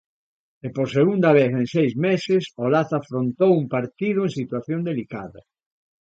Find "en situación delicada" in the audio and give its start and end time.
4.23-5.41